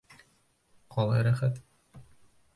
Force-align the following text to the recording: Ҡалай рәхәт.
Ҡалай 0.95 1.27
рәхәт. 1.29 1.61